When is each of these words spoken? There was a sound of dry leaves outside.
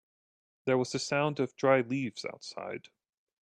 There 0.65 0.79
was 0.79 0.95
a 0.95 0.97
sound 0.99 1.39
of 1.39 1.55
dry 1.55 1.81
leaves 1.81 2.25
outside. 2.25 2.89